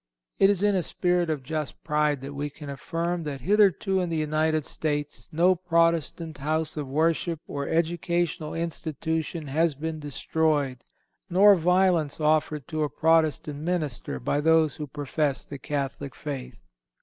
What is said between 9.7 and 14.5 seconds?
been destroyed, nor violence offered to a Protestant minister by